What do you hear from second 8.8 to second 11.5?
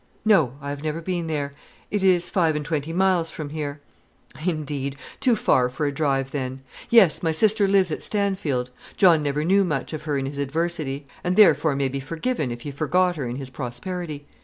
John never knew much of her in his adversity; and